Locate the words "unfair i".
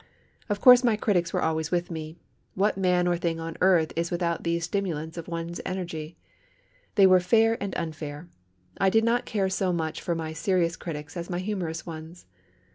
7.75-8.89